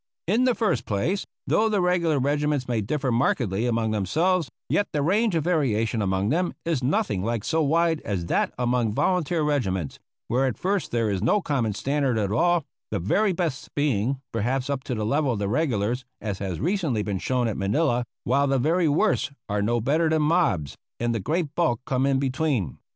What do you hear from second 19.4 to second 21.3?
are no better than mobs, and the